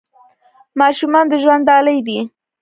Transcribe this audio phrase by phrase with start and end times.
[0.79, 2.19] ماشومان د ژوند ډالۍ دي.